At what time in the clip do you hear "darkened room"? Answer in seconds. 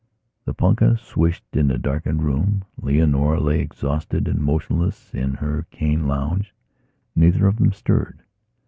1.77-2.63